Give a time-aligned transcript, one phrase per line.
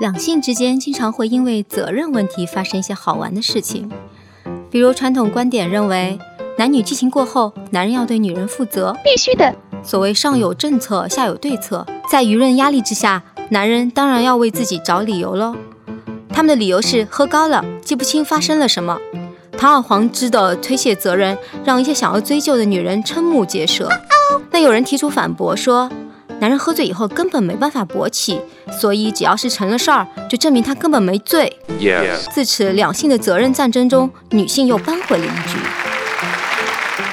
[0.00, 3.90] 两性之间经常会因为责任问题发生一些好玩的事情，
[4.70, 6.16] 比如传统观点认为，
[6.56, 9.52] 男女激情过后，男人要对女人负责，必须的。
[9.82, 15.56] 所谓上有政策，下有对策，在舆论压力之下，男人当然要为自己找理由喽。
[16.28, 18.96] 他们的理由是喝高了，记不清发生了什么，
[19.56, 23.88] 堂而皇之的推卸责任，让一些想要追究的女人瞠目结舌。
[24.52, 25.90] 那有人提出反驳说。
[26.40, 28.40] 男人喝醉以后根本没办法勃起，
[28.80, 31.58] 所以只要是成了事儿，就证明他根本没醉。
[32.32, 35.58] 自此，两性的责任战争中，女性又扳回了一局。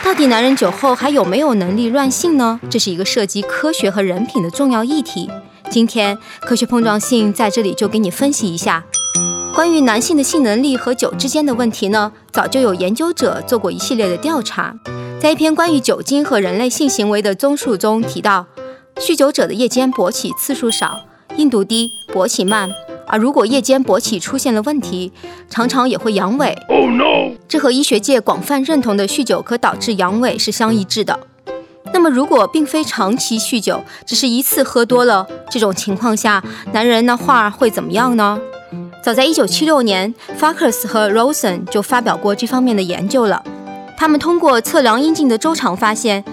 [0.04, 2.60] 到底男人酒后还有没有能力乱性呢？
[2.70, 5.28] 这是一个涉及科学和人品的重要议题。
[5.72, 8.84] 今天科学碰撞性在这里就给你分析一下，
[9.56, 12.12] 关于男性的性能力和酒之间的问题呢？
[12.32, 14.76] 早就有研究者做过一系列的调查，
[15.20, 18.46] 在一篇关于酒精和人类性行为的综述中提到。
[19.00, 21.02] 酗酒者的夜间勃起次数少，
[21.36, 22.70] 硬度低，勃起慢。
[23.08, 25.12] 而如果夜间勃起出现了问题，
[25.50, 26.56] 常常也会阳痿。
[27.48, 31.20] 这和医学界广泛认同的酗酒可导致阳痿是相一致的。
[31.94, 38.40] 那么，如果并非长期酗酒，只是一次喝多了，这种情况下，男人那话会怎么样呢？
[39.04, 43.44] 早在1976年 f a c k e r s 和 Rosen 就发表过这方面的研究了。
[43.98, 46.24] 他们通过测量阴茎的周长发现。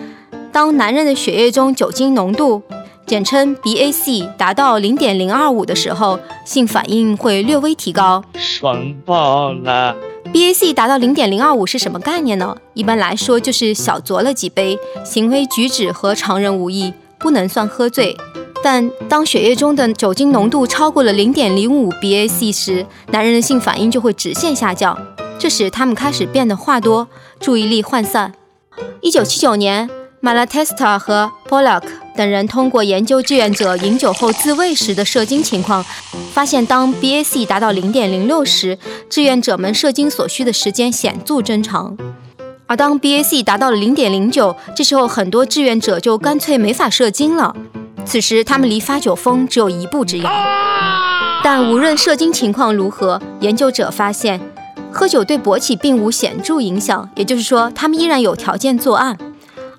[0.52, 2.62] 当男人的血液中酒精浓度，
[3.06, 8.22] 简称 BAC，达到零点零二五的时候，性反应会略微提高。
[8.36, 9.96] 爽爆了
[10.32, 12.54] ！BAC 达到零点零二五是什么概念呢？
[12.74, 18.14] 一般来说就是小酌了几杯，行为举止和常人无异，不能算喝醉。
[18.62, 24.98] 但当血液中的酒精浓度超过了零点零五 BAC 时，男人的性反应就会直线下降，
[25.38, 27.08] 这时他们开始变得话多，
[27.40, 28.34] 注意力涣散。
[29.00, 29.88] 一九七九年。
[30.24, 31.82] 马拉特斯塔和 polak
[32.16, 35.84] 等人通过研究志愿者饮酒后自慰时的射精情况，
[36.32, 38.78] 发现当 BAC 达到零点零六时，
[39.10, 41.96] 志愿者们射精所需的时间显著增长；
[42.68, 47.56] 而当 BAC 达到了零点零九，这时候很多志愿者就干脆没法射精了。
[48.04, 50.30] 此时他们离发酒疯只有一步之遥。
[51.42, 54.40] 但无论射精情况如何，研究者发现
[54.92, 59.18] 喝酒对勃起并无显著影响，也就是说，他们依然有条件作案。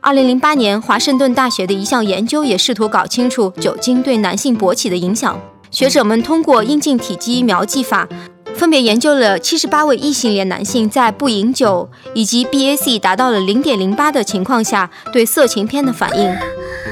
[0.06, 5.40] 二零零八年，华盛顿大学的一项研究也试图搞清楚酒精对男性勃起的影响。
[5.72, 8.06] 学者们通过阴茎体积描记法，
[8.54, 16.36] 分别研究了七十八位异性恋男性在不饮酒以及 BAC 达到了零点零八的情况下对色情片的反应。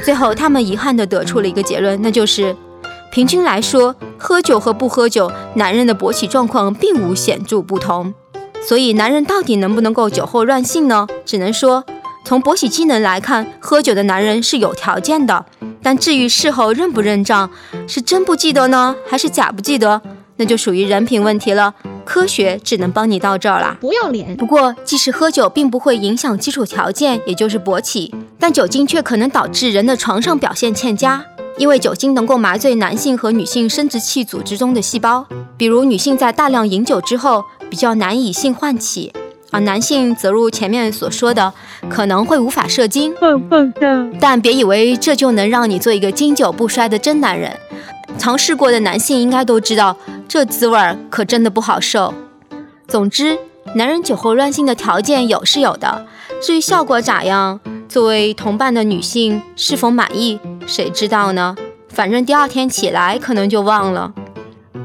[0.05, 2.55] 最后，他们遗憾地得出了一个结论，那就是
[3.11, 8.13] 平均来说，喝酒和不喝酒，男人的勃起状况并无显著不同。
[8.65, 11.05] 所以，男人到底能不能够酒后乱性呢？
[11.25, 11.83] 只能说。
[12.23, 15.45] 从勃起机能来看，喝酒的男人是有条件的。
[15.83, 17.49] 但至于事后认不认账，
[17.87, 20.01] 是真不记得呢，还是假不记得，
[20.37, 21.73] 那就属于人品问题了。
[22.05, 23.77] 科学只能帮你到这儿了。
[23.79, 24.35] 不要脸。
[24.37, 31.23] 不过，即使喝酒并不会影响基础条件，也就是勃起，但酒精却可能导致人的床上表现欠佳，
[31.57, 35.25] 因为酒精能够麻醉男性和女性生殖器组织中的细胞。
[35.57, 39.13] 比如，女性在大量饮酒之后，比较难以性唤起。
[39.51, 41.53] 而男性则如前面所说的，
[41.89, 43.13] 可能会无法射精。
[44.19, 47.51] 但别以为这就能让你做一个经久不衰的真男人。
[48.17, 49.95] 尝试过的男性应该都知道，
[50.27, 52.13] 这滋味儿可真的不好受。
[52.87, 53.37] 总之，
[53.75, 56.05] 男人酒后乱性的条件有是有的，
[56.41, 61.55] 至于效果咋样，作为同伴的女性是否满意，谁知道呢？
[61.89, 64.13] 反正第二天起来可能就忘了。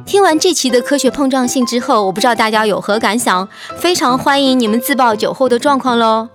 [0.06, 6.28] 听完这期的科学碰撞性之后，我不知道大家有何感想，非常欢迎你们自曝酒后的状况喽。